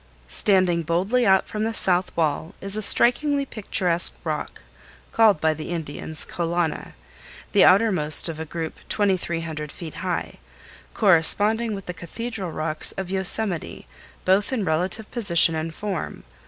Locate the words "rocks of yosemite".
12.51-13.85